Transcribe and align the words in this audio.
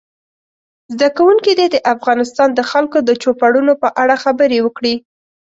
زده 0.93 1.07
کوونکي 1.17 1.51
دې 1.59 1.67
د 1.71 1.77
افغانستان 1.93 2.49
د 2.53 2.61
خلکو 2.71 2.97
د 3.03 3.09
چوپړونو 3.21 3.73
په 3.81 3.87
اړه 4.01 4.15
خبرې 4.23 4.59
وکړي. 4.61 4.95